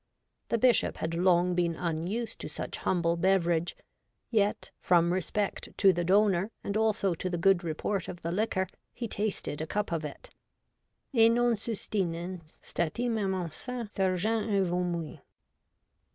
The 0.49 0.57
Bishop 0.57 0.97
had 0.97 1.13
long 1.13 1.53
been 1.53 1.75
unused 1.75 2.39
to 2.39 2.49
such 2.49 2.77
humble 2.77 3.15
beverage, 3.15 3.77
yet, 4.31 4.71
from 4.79 5.13
respect 5.13 5.77
to 5.77 5.93
the 5.93 6.03
donor, 6.03 6.49
and 6.63 6.75
also 6.75 7.13
to 7.13 7.29
the 7.29 7.37
good 7.37 7.63
report 7.63 8.07
of 8.07 8.23
the 8.23 8.31
liquor, 8.31 8.65
he 8.95 9.07
tasted 9.07 9.61
a 9.61 9.67
cup 9.67 9.91
of 9.91 10.03
it— 10.03 10.31
et 11.15 11.29
non 11.29 11.53
sustinens 11.53 12.59
statim 12.63 13.19
a 13.23 13.27
mensa 13.27 13.87
surgens 13.93 14.49
evomuit. 14.49 15.19